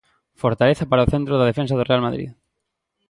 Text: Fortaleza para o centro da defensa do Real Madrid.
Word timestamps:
Fortaleza 0.41 0.85
para 0.89 1.05
o 1.05 1.11
centro 1.13 1.33
da 1.37 1.49
defensa 1.51 1.77
do 1.77 1.87
Real 1.89 2.05
Madrid. 2.07 2.29